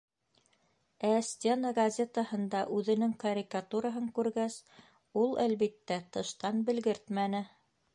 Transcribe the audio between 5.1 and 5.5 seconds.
ул,